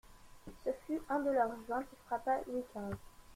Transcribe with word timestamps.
Ce 0.65 0.71
fut 0.87 0.99
un 1.11 1.19
de 1.19 1.29
leurs 1.29 1.55
gens 1.69 1.81
qui 1.83 1.95
frappa 2.07 2.39
Louis 2.47 2.63
quinze. 2.73 2.95